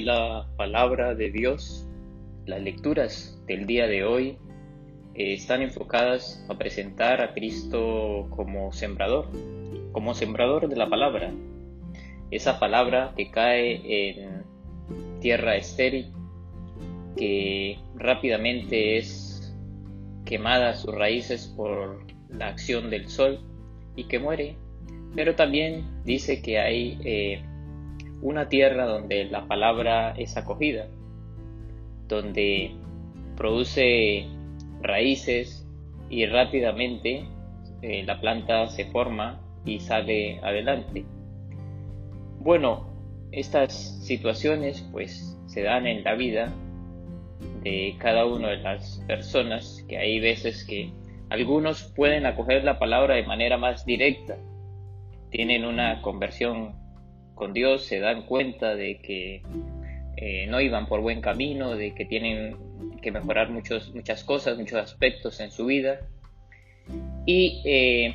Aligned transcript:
La 0.00 0.48
palabra 0.56 1.14
de 1.14 1.30
Dios, 1.30 1.88
las 2.46 2.60
lecturas 2.60 3.40
del 3.46 3.66
día 3.66 3.86
de 3.86 4.04
hoy 4.04 4.38
eh, 5.14 5.34
están 5.34 5.62
enfocadas 5.62 6.44
a 6.48 6.58
presentar 6.58 7.20
a 7.20 7.32
Cristo 7.32 8.26
como 8.30 8.72
sembrador, 8.72 9.28
como 9.92 10.14
sembrador 10.14 10.68
de 10.68 10.76
la 10.76 10.90
palabra. 10.90 11.32
Esa 12.30 12.58
palabra 12.58 13.12
que 13.16 13.30
cae 13.30 14.10
en 14.10 14.42
tierra 15.20 15.56
estéril, 15.56 16.12
que 17.16 17.78
rápidamente 17.94 18.98
es 18.98 19.54
quemada 20.24 20.74
sus 20.74 20.92
raíces 20.92 21.46
por 21.56 22.04
la 22.28 22.48
acción 22.48 22.90
del 22.90 23.08
sol 23.08 23.40
y 23.94 24.04
que 24.04 24.18
muere. 24.18 24.56
Pero 25.14 25.36
también 25.36 25.84
dice 26.04 26.42
que 26.42 26.58
hay 26.58 26.98
eh, 27.04 27.44
una 28.24 28.48
tierra 28.48 28.86
donde 28.86 29.26
la 29.26 29.46
palabra 29.46 30.14
es 30.16 30.38
acogida, 30.38 30.86
donde 32.08 32.74
produce 33.36 34.26
raíces 34.80 35.68
y 36.08 36.24
rápidamente 36.24 37.28
eh, 37.82 38.02
la 38.04 38.20
planta 38.22 38.66
se 38.68 38.86
forma 38.86 39.42
y 39.66 39.78
sale 39.78 40.40
adelante. 40.42 41.04
Bueno, 42.40 42.88
estas 43.30 44.02
situaciones 44.06 44.88
pues 44.90 45.38
se 45.44 45.62
dan 45.62 45.86
en 45.86 46.02
la 46.02 46.14
vida 46.14 46.50
de 47.62 47.94
cada 47.98 48.24
una 48.24 48.48
de 48.48 48.56
las 48.56 49.04
personas, 49.06 49.84
que 49.86 49.98
hay 49.98 50.18
veces 50.18 50.64
que 50.64 50.92
algunos 51.28 51.92
pueden 51.94 52.24
acoger 52.24 52.64
la 52.64 52.78
palabra 52.78 53.16
de 53.16 53.24
manera 53.24 53.58
más 53.58 53.84
directa, 53.84 54.38
tienen 55.28 55.66
una 55.66 56.00
conversión 56.00 56.83
con 57.34 57.52
Dios 57.52 57.84
se 57.84 58.00
dan 58.00 58.22
cuenta 58.22 58.74
de 58.74 58.98
que 58.98 59.42
eh, 60.16 60.46
no 60.46 60.60
iban 60.60 60.86
por 60.86 61.00
buen 61.00 61.20
camino, 61.20 61.74
de 61.74 61.94
que 61.94 62.04
tienen 62.04 62.56
que 63.02 63.10
mejorar 63.10 63.50
muchos, 63.50 63.94
muchas 63.94 64.24
cosas, 64.24 64.56
muchos 64.56 64.78
aspectos 64.78 65.40
en 65.40 65.50
su 65.50 65.66
vida. 65.66 66.00
Y 67.26 67.62
eh, 67.64 68.14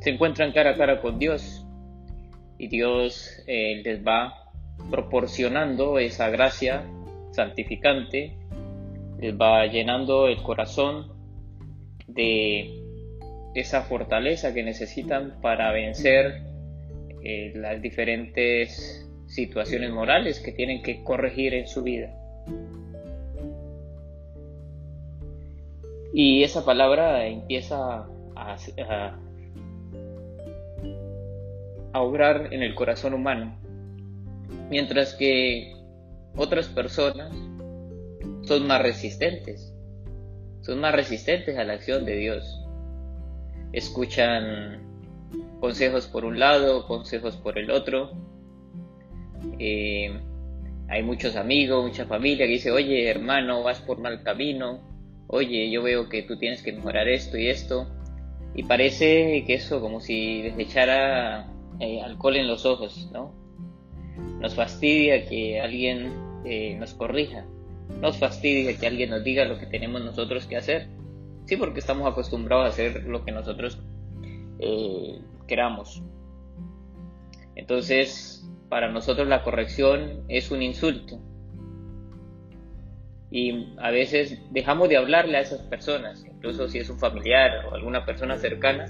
se 0.00 0.10
encuentran 0.10 0.52
cara 0.52 0.70
a 0.70 0.76
cara 0.76 1.00
con 1.00 1.18
Dios. 1.18 1.64
Y 2.58 2.68
Dios 2.68 3.42
eh, 3.46 3.82
les 3.84 4.04
va 4.04 4.50
proporcionando 4.90 5.98
esa 5.98 6.30
gracia 6.30 6.84
santificante, 7.30 8.36
les 9.20 9.34
va 9.36 9.66
llenando 9.66 10.26
el 10.26 10.42
corazón 10.42 11.12
de 12.06 12.82
esa 13.54 13.82
fortaleza 13.82 14.52
que 14.52 14.62
necesitan 14.62 15.38
para 15.40 15.72
vencer 15.72 16.45
eh, 17.22 17.52
las 17.54 17.80
diferentes 17.82 19.06
situaciones 19.26 19.90
morales 19.90 20.40
que 20.40 20.52
tienen 20.52 20.82
que 20.82 21.02
corregir 21.02 21.54
en 21.54 21.66
su 21.66 21.82
vida. 21.82 22.14
Y 26.12 26.42
esa 26.44 26.64
palabra 26.64 27.26
empieza 27.26 28.06
a, 28.34 28.56
a, 31.92 32.00
obrar 32.00 32.54
en 32.54 32.62
el 32.62 32.74
corazón 32.74 33.12
humano, 33.12 33.58
mientras 34.70 35.14
que 35.14 35.74
otras 36.36 36.68
personas 36.68 37.36
son 38.42 38.66
más 38.66 38.80
resistentes, 38.80 39.74
son 40.62 40.80
más 40.80 40.94
resistentes 40.94 41.58
a 41.58 41.64
la 41.64 41.74
acción 41.74 42.04
de 42.04 42.16
Dios. 42.16 42.62
Escuchan 43.72 44.85
consejos 45.60 46.06
por 46.06 46.24
un 46.24 46.38
lado, 46.38 46.86
consejos 46.86 47.36
por 47.36 47.58
el 47.58 47.70
otro. 47.70 48.12
Eh, 49.58 50.10
hay 50.88 51.02
muchos 51.02 51.36
amigos, 51.36 51.84
mucha 51.84 52.06
familia 52.06 52.46
que 52.46 52.52
dice, 52.52 52.70
oye 52.70 53.08
hermano, 53.08 53.62
vas 53.62 53.80
por 53.80 53.98
mal 53.98 54.22
camino, 54.22 54.80
oye, 55.26 55.70
yo 55.70 55.82
veo 55.82 56.08
que 56.08 56.22
tú 56.22 56.38
tienes 56.38 56.62
que 56.62 56.72
mejorar 56.72 57.08
esto 57.08 57.36
y 57.36 57.48
esto. 57.48 57.88
Y 58.54 58.62
parece 58.62 59.44
que 59.46 59.54
eso 59.54 59.80
como 59.80 60.00
si 60.00 60.42
les 60.42 60.58
echara 60.58 61.52
eh, 61.80 62.00
alcohol 62.00 62.36
en 62.36 62.48
los 62.48 62.64
ojos, 62.64 63.10
¿no? 63.12 63.34
Nos 64.40 64.54
fastidia 64.54 65.26
que 65.26 65.60
alguien 65.60 66.12
eh, 66.44 66.74
nos 66.78 66.94
corrija, 66.94 67.44
nos 68.00 68.16
fastidia 68.16 68.76
que 68.76 68.86
alguien 68.86 69.10
nos 69.10 69.24
diga 69.24 69.44
lo 69.44 69.58
que 69.58 69.66
tenemos 69.66 70.02
nosotros 70.02 70.46
que 70.46 70.56
hacer. 70.56 70.88
Sí, 71.46 71.56
porque 71.56 71.80
estamos 71.80 72.10
acostumbrados 72.10 72.66
a 72.66 72.68
hacer 72.68 73.04
lo 73.04 73.24
que 73.24 73.32
nosotros 73.32 73.78
queramos. 75.46 76.02
Entonces, 77.54 78.46
para 78.68 78.90
nosotros 78.90 79.26
la 79.28 79.42
corrección 79.42 80.24
es 80.28 80.50
un 80.50 80.62
insulto. 80.62 81.18
Y 83.30 83.74
a 83.78 83.90
veces 83.90 84.40
dejamos 84.50 84.88
de 84.88 84.96
hablarle 84.96 85.38
a 85.38 85.40
esas 85.40 85.62
personas, 85.62 86.24
incluso 86.24 86.68
si 86.68 86.78
es 86.78 86.88
un 86.90 86.98
familiar 86.98 87.66
o 87.66 87.74
alguna 87.74 88.04
persona 88.06 88.36
cercana, 88.36 88.86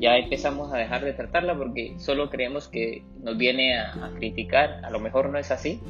ya 0.00 0.16
empezamos 0.16 0.72
a 0.72 0.78
dejar 0.78 1.04
de 1.04 1.12
tratarla 1.12 1.56
porque 1.56 1.94
solo 1.98 2.30
creemos 2.30 2.68
que 2.68 3.02
nos 3.22 3.36
viene 3.36 3.78
a, 3.78 4.10
criticar. 4.16 4.80
A 4.84 4.90
lo 4.90 5.00
mejor 5.00 5.30
no 5.30 5.38
es 5.38 5.50
así. 5.50 5.80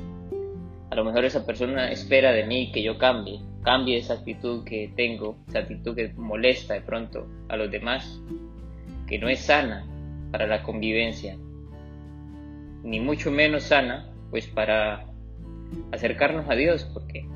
A 0.91 0.95
lo 0.95 1.05
mejor 1.05 1.25
esa 1.25 1.45
persona 1.45 1.91
espera 1.91 2.33
de 2.33 2.45
mí 2.45 2.71
que 2.71 2.83
yo 2.83 2.99
cambie, 2.99 3.41
cambie 3.63 3.99
esa 3.99 4.15
actitud 4.15 4.65
que 4.65 4.93
tengo, 4.95 5.37
esa 5.49 5.61
actitud 5.61 5.95
que 5.97 6.13
molesta 6.15 6.75
de 6.75 6.83
pronto 6.83 7.27
a 7.49 7.57
los 7.57 7.71
demás 7.71 8.21
que 9.07 9.19
no 9.19 9.29
es 9.29 9.41
sana 9.41 9.87
para 10.31 10.47
la 10.47 10.63
convivencia, 10.63 11.37
ni 12.83 13.01
mucho 13.01 13.31
menos 13.31 13.65
sana, 13.65 14.11
pues 14.31 14.47
para 14.47 15.07
acercarnos 15.93 16.49
a 16.49 16.55
Dios, 16.55 16.85
porque 16.93 17.27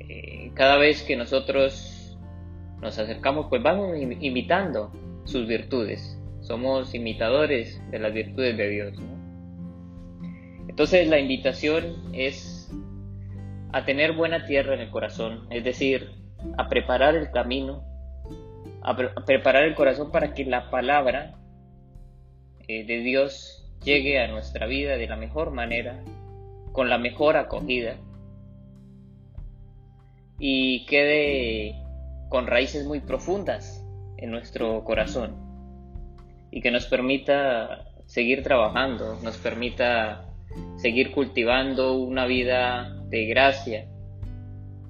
eh, 0.00 0.50
cada 0.54 0.76
vez 0.76 1.02
que 1.02 1.16
nosotros 1.16 2.18
nos 2.80 2.98
acercamos, 2.98 3.46
pues 3.48 3.62
vamos 3.62 3.96
imitando 4.20 4.92
sus 5.24 5.46
virtudes, 5.46 6.20
somos 6.40 6.94
imitadores 6.94 7.80
de 7.90 7.98
las 7.98 8.12
virtudes 8.12 8.56
de 8.56 8.68
Dios. 8.68 8.98
Entonces 10.68 11.08
la 11.08 11.18
invitación 11.18 11.96
es 12.12 12.70
a 13.72 13.84
tener 13.84 14.12
buena 14.12 14.44
tierra 14.44 14.74
en 14.74 14.80
el 14.80 14.90
corazón, 14.90 15.46
es 15.50 15.64
decir, 15.64 16.10
a 16.58 16.68
preparar 16.68 17.16
el 17.16 17.30
camino 17.30 17.82
a, 18.82 18.96
preparar 19.24 19.64
el 19.64 19.74
corazón 19.74 20.10
para 20.10 20.34
que 20.34 20.44
la 20.44 20.70
palabra 20.70 21.34
eh, 22.68 22.84
de 22.84 22.98
Dios 23.00 23.66
llegue 23.84 24.20
a 24.20 24.28
nuestra 24.28 24.66
vida 24.66 24.96
de 24.96 25.06
la 25.06 25.16
mejor 25.16 25.50
manera, 25.50 26.02
con 26.72 26.88
la 26.88 26.98
mejor 26.98 27.36
acogida 27.36 27.96
y 30.38 30.84
quede 30.86 31.74
con 32.28 32.46
raíces 32.46 32.84
muy 32.86 33.00
profundas 33.00 33.84
en 34.18 34.30
nuestro 34.30 34.84
corazón 34.84 35.36
y 36.50 36.60
que 36.60 36.70
nos 36.70 36.86
permita 36.86 37.86
seguir 38.06 38.42
trabajando, 38.42 39.18
nos 39.22 39.36
permita 39.38 40.26
seguir 40.76 41.12
cultivando 41.12 41.94
una 41.98 42.26
vida 42.26 42.94
de 43.08 43.26
gracia, 43.26 43.86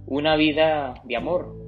una 0.06 0.36
vida 0.36 0.94
de 1.04 1.16
amor, 1.16 1.65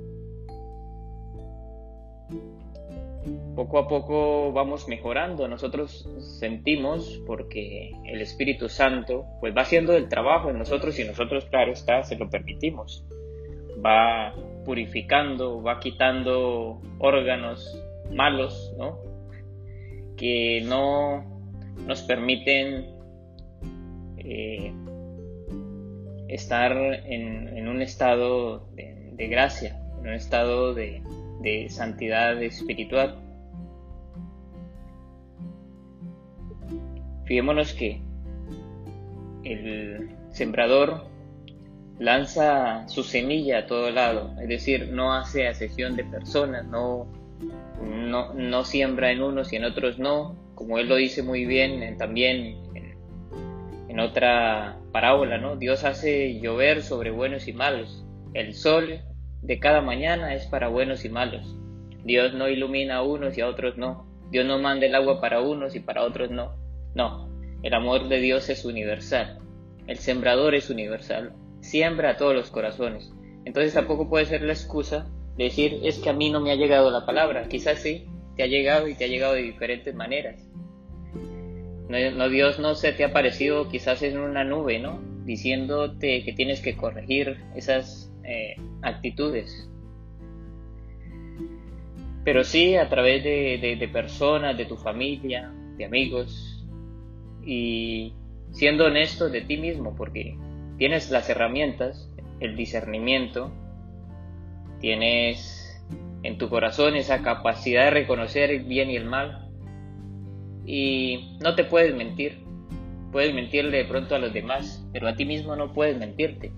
poco 3.59 3.81
a 3.81 3.89
poco 3.89 4.53
vamos 4.53 4.87
mejorando. 4.87 5.49
Nosotros 5.49 6.09
sentimos 6.39 7.21
porque 7.27 7.91
el 8.05 8.21
Espíritu 8.21 8.69
Santo 8.69 9.25
pues 9.41 9.53
va 9.53 9.63
haciendo 9.63 9.97
el 9.97 10.09
trabajo 10.09 10.49
en 10.51 10.59
nosotros 10.59 10.97
y 11.01 11.05
nosotros, 11.05 11.45
claro 11.47 11.73
está, 11.73 12.05
se 12.05 12.15
lo 12.15 12.31
permitimos. 12.31 13.05
Va 13.85 14.33
purificando, 14.65 15.61
va 15.61 15.81
quitando 15.81 16.81
órganos 17.01 17.83
malos, 18.13 18.73
¿no? 18.79 19.01
Que 20.17 20.63
no 20.65 21.25
nos 21.85 22.03
permiten 22.03 22.87
eh, 24.19 24.73
estar 26.29 26.77
en, 27.07 27.67
un 27.67 27.83
estado 27.83 28.69
de, 28.77 29.27
gracia, 29.27 29.83
en 29.99 30.11
un 30.11 30.15
estado 30.15 30.75
de 30.75 31.67
santidad 31.71 32.41
espiritual. 32.41 33.28
Fijémonos 37.29 37.75
que 37.75 38.01
el 39.45 40.17
sembrador 40.31 41.05
lanza 41.99 42.89
su 42.89 43.03
semilla 43.03 43.59
a 43.59 43.67
todo 43.67 43.91
lado, 43.91 44.35
es 44.41 44.49
decir, 44.49 44.89
no 44.93 45.13
hace 45.13 45.47
asesión 45.47 45.95
de 45.95 46.05
personas, 46.05 46.65
no, 46.65 47.07
no, 47.83 48.65
siembra 48.65 49.13
en 49.13 49.23
unos 49.23 49.53
y 49.53 49.57
en 49.57 49.65
otros 49.65 49.99
no, 49.99 50.37
como 50.55 50.79
él 50.79 50.89
lo 50.89 50.97
dice 50.97 51.23
muy 51.23 51.45
bien 51.45 51.99
también 51.99 52.57
en, 52.75 52.97
en, 53.91 54.01
otra 54.01 54.79
parábola, 54.91 55.37
¿no? 55.37 55.57
Dios 55.57 55.85
hace 55.85 56.41
llover 56.41 56.83
sobre 56.83 57.11
buenos 57.11 57.47
y 57.47 57.53
malos, 57.53 58.07
el 58.33 58.55
sol 58.55 59.01
de 59.43 59.59
cada 59.59 59.83
mañana 59.83 60.35
es 60.35 60.47
para 60.47 60.69
buenos 60.69 61.05
y 61.05 61.11
malos, 61.11 61.59
Dios 62.05 62.33
no 62.33 62.49
ilumina 62.49 62.97
a 62.97 63.03
unos 63.03 63.37
y 63.37 63.43
a 63.43 63.49
otros 63.49 63.77
no, 63.77 64.07
Dios 64.31 64.47
no 64.47 64.59
manda 64.59 64.87
el 64.87 64.95
agua 64.95 65.21
para 65.21 65.43
unos 65.43 65.77
y 65.77 65.81
para 65.81 66.05
otros 66.05 66.31
no, 66.31 66.68
no, 66.99 67.29
El 67.63 67.75
amor 67.75 68.09
de 68.09 68.19
Dios 68.19 68.51
es 68.51 68.65
universal. 68.65 69.39
El 69.87 69.99
sembrador 69.99 70.57
es 70.57 70.69
universal. 70.69 71.33
Siembra 71.61 72.11
a 72.11 72.17
todos 72.17 72.35
los 72.35 72.51
corazones. 72.51 73.13
Entonces 73.45 73.73
tampoco 73.73 74.09
puede 74.09 74.27
ser 74.27 74.43
la 74.43 74.53
excusa 74.53 75.09
de 75.37 75.45
decir 75.45 75.79
es 75.85 75.99
que 75.99 76.11
a 76.11 76.13
mí 76.13 76.29
no 76.29 76.41
me 76.41 76.51
ha 76.51 76.57
llegado 76.57 76.91
la 76.91 77.07
palabra. 77.07 77.49
Quizás 77.49 77.79
sí, 77.79 78.07
te 78.37 78.43
ha 78.43 78.47
llegado 78.49 78.89
y 78.89 78.95
te 78.95 79.05
ha 79.05 79.09
llegado 79.09 79.35
de 79.35 79.43
diferentes 79.43 79.95
maneras. 79.95 80.45
No, 81.89 82.29
Dios 82.29 82.59
no 82.59 82.75
se 82.75 82.93
te 82.93 83.05
ha 83.05 83.09
aparecido 83.09 83.69
quizás 83.69 84.03
en 84.03 84.19
una 84.19 84.43
nube, 84.43 84.81
¿no? 84.81 85.01
Diciéndote 85.25 86.25
que 86.25 86.33
tienes 86.33 86.61
que 86.61 86.77
corregir 86.77 87.39
esas 87.55 88.13
eh, 88.25 88.57
actitudes. 88.83 89.71
Pero 92.25 92.43
sí 92.43 92.75
a 92.75 92.89
través 92.89 93.23
de 93.23 93.91
personas, 93.93 94.59
de 94.59 94.67
tu 94.67 94.77
familia, 94.77 95.53
de 95.79 95.85
amigos, 95.85 96.58
y 97.49 98.13
siendo 98.51 98.85
honesto 98.85 99.31
de 99.31 99.41
ti 99.41 99.57
mismo, 99.57 99.97
porque 99.97 100.37
tienes 100.77 101.11
las 101.11 101.31
herramientas, 101.31 102.11
el 102.41 102.57
discernimiento, 102.57 103.51
tienes 104.81 105.83
en 106.23 106.37
tu 106.37 106.51
corazón 106.51 106.95
esa 106.95 107.23
capacidad 107.23 107.85
de 107.85 107.91
reconocer 107.91 108.51
el 108.51 108.65
bien 108.65 108.91
y 108.91 108.97
el 108.97 109.07
mal, 109.07 109.49
y 110.67 111.39
no 111.41 111.55
te 111.55 111.65
puedes 111.65 111.95
mentir. 111.95 112.45
Puedes 113.13 113.35
mentirle 113.35 113.79
de 113.79 113.85
pronto 113.87 114.15
a 114.15 114.19
los 114.19 114.35
demás, 114.35 114.87
pero 114.93 115.09
a 115.09 115.17
ti 115.17 115.25
mismo 115.25 115.57
no 115.57 115.73
puedes 115.73 115.97
mentirte. 115.97 116.53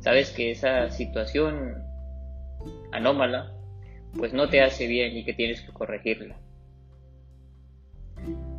Sabes 0.00 0.30
que 0.30 0.50
esa 0.50 0.90
situación 0.90 1.72
anómala, 2.92 3.54
pues 4.18 4.34
no 4.34 4.50
te 4.50 4.60
hace 4.60 4.86
bien 4.86 5.16
y 5.16 5.24
que 5.24 5.32
tienes 5.32 5.62
que 5.62 5.72
corregirla. 5.72 6.36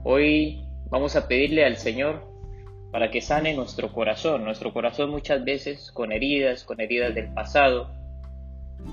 Hoy 0.04 0.67
vamos 0.90 1.16
a 1.16 1.28
pedirle 1.28 1.66
al 1.66 1.78
Señor 1.78 2.24
para 2.92 3.12
que 3.12 3.22
sane 3.22 3.54
nuestro 3.54 3.92
corazón, 3.92 4.44
nuestro 4.44 4.74
corazón 4.74 5.10
muchas 5.10 5.44
veces 5.44 5.92
con 5.92 6.12
heridas, 6.12 6.64
con 6.64 6.80
heridas 6.80 7.14
del 7.14 7.34
pasado, 7.34 7.92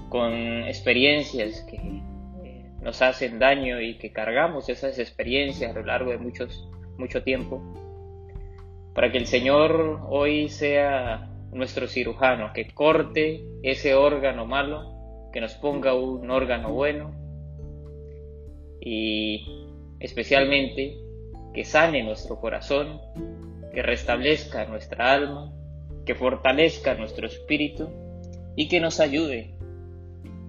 con 0.08 0.64
experiencias 0.64 1.62
que 1.62 1.78
nos 2.82 3.00
hacen 3.00 3.38
daño 3.38 3.80
y 3.80 3.96
que 3.96 4.12
cargamos 4.12 4.68
esas 4.68 4.98
experiencias 4.98 5.70
a 5.70 5.74
lo 5.74 5.86
largo 5.86 6.10
de 6.10 6.18
muchos, 6.18 6.68
mucho 6.98 7.22
tiempo, 7.22 7.62
para 8.94 9.10
que 9.10 9.18
el 9.18 9.26
Señor 9.26 10.00
hoy 10.08 10.48
sea 10.48 11.30
nuestro 11.50 11.86
cirujano, 11.86 12.52
que 12.52 12.68
corte 12.74 13.44
ese 13.62 13.94
órgano 13.94 14.44
malo, 14.44 15.30
que 15.32 15.40
nos 15.40 15.54
ponga 15.54 15.94
un 15.94 16.30
órgano 16.30 16.72
bueno 16.72 17.14
y 18.80 19.46
especialmente 20.00 21.03
que 21.54 21.64
sane 21.64 22.02
nuestro 22.02 22.40
corazón, 22.40 23.00
que 23.72 23.82
restablezca 23.82 24.66
nuestra 24.66 25.12
alma, 25.12 25.52
que 26.04 26.14
fortalezca 26.14 26.94
nuestro 26.94 27.26
espíritu 27.26 27.88
y 28.56 28.68
que 28.68 28.80
nos 28.80 29.00
ayude 29.00 29.54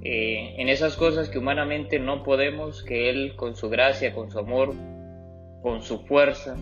eh, 0.01 0.55
en 0.57 0.69
esas 0.69 0.95
cosas 0.97 1.29
que 1.29 1.39
humanamente 1.39 1.99
no 1.99 2.23
podemos, 2.23 2.83
que 2.83 3.09
Él 3.09 3.35
con 3.35 3.55
su 3.55 3.69
gracia, 3.69 4.13
con 4.13 4.29
su 4.29 4.39
amor, 4.39 4.73
con 5.61 5.81
su 5.81 5.99
fuerza 6.05 6.57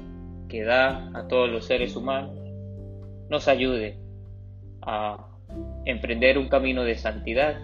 que 0.47 0.63
da 0.63 1.09
a 1.13 1.27
todos 1.27 1.49
los 1.49 1.65
seres 1.65 1.95
humanos, 1.95 2.37
nos 3.29 3.47
ayude 3.47 3.97
a 4.81 5.27
emprender 5.85 6.37
un 6.37 6.47
camino 6.47 6.83
de 6.83 6.95
santidad, 6.95 7.59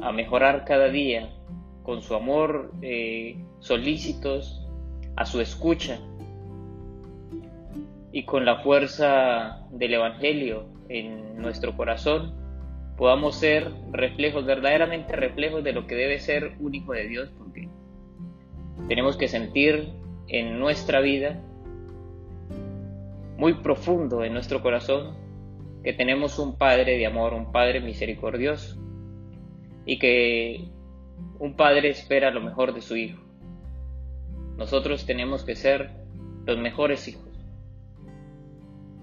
a 0.00 0.12
mejorar 0.12 0.64
cada 0.64 0.88
día 0.88 1.30
con 1.82 2.02
su 2.02 2.14
amor 2.14 2.72
eh, 2.82 3.36
solícitos, 3.60 4.65
a 5.16 5.26
su 5.26 5.40
escucha 5.40 5.98
y 8.12 8.24
con 8.24 8.44
la 8.44 8.58
fuerza 8.62 9.66
del 9.70 9.94
Evangelio 9.94 10.66
en 10.88 11.36
nuestro 11.36 11.76
corazón 11.76 12.34
podamos 12.96 13.36
ser 13.36 13.70
reflejos, 13.92 14.46
verdaderamente 14.46 15.14
reflejos 15.14 15.62
de 15.62 15.72
lo 15.72 15.86
que 15.86 15.94
debe 15.94 16.18
ser 16.18 16.56
un 16.60 16.74
hijo 16.74 16.92
de 16.92 17.08
Dios, 17.08 17.30
porque 17.36 17.68
tenemos 18.88 19.16
que 19.16 19.28
sentir 19.28 19.90
en 20.28 20.58
nuestra 20.58 21.00
vida, 21.00 21.40
muy 23.36 23.54
profundo 23.54 24.24
en 24.24 24.32
nuestro 24.32 24.62
corazón, 24.62 25.14
que 25.84 25.92
tenemos 25.92 26.38
un 26.38 26.56
Padre 26.56 26.96
de 26.96 27.06
amor, 27.06 27.34
un 27.34 27.52
Padre 27.52 27.80
misericordioso, 27.80 28.80
y 29.84 29.98
que 29.98 30.68
un 31.38 31.54
Padre 31.54 31.90
espera 31.90 32.30
lo 32.30 32.40
mejor 32.40 32.72
de 32.72 32.80
su 32.80 32.96
Hijo. 32.96 33.25
Nosotros 34.56 35.04
tenemos 35.04 35.44
que 35.44 35.54
ser 35.54 35.90
los 36.46 36.58
mejores 36.58 37.08
hijos. 37.08 37.24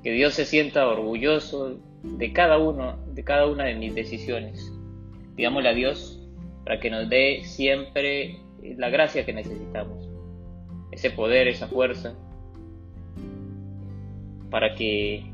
Que 0.03 0.11
Dios 0.11 0.33
se 0.33 0.45
sienta 0.45 0.87
orgulloso 0.87 1.77
de 2.03 2.33
cada 2.33 2.57
uno, 2.57 2.97
de 3.13 3.23
cada 3.23 3.47
una 3.47 3.65
de 3.65 3.75
mis 3.75 3.95
decisiones. 3.95 4.71
Digámosle 5.35 5.69
a 5.69 5.73
Dios 5.73 6.19
para 6.63 6.79
que 6.79 6.89
nos 6.89 7.09
dé 7.09 7.43
siempre 7.43 8.39
la 8.77 8.89
gracia 8.89 9.25
que 9.25 9.33
necesitamos, 9.33 10.09
ese 10.91 11.09
poder, 11.11 11.47
esa 11.47 11.67
fuerza, 11.67 12.15
para 14.49 14.75
que 14.75 15.31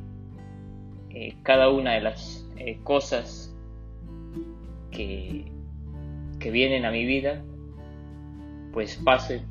eh, 1.12 1.36
cada 1.44 1.70
una 1.70 1.94
de 1.94 2.02
las 2.02 2.48
eh, 2.58 2.80
cosas 2.84 3.56
que, 4.92 5.52
que 6.40 6.52
vienen 6.52 6.86
a 6.86 6.92
mi 6.92 7.06
vida, 7.06 7.44
pues 8.74 8.96
pase 9.04 9.44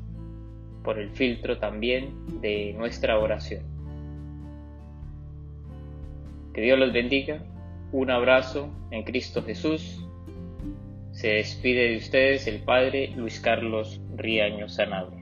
por 0.83 0.99
el 0.99 1.09
filtro 1.11 1.57
también 1.57 2.41
de 2.41 2.73
nuestra 2.77 3.19
oración. 3.19 3.63
Que 6.53 6.61
Dios 6.61 6.79
los 6.79 6.93
bendiga. 6.93 7.43
Un 7.91 8.11
abrazo 8.11 8.69
en 8.91 9.03
Cristo 9.03 9.43
Jesús. 9.43 10.05
Se 11.11 11.29
despide 11.33 11.89
de 11.89 11.97
ustedes 11.97 12.47
el 12.47 12.61
Padre 12.61 13.13
Luis 13.15 13.39
Carlos 13.39 13.99
Riaño 14.15 14.69
Sanado. 14.69 15.18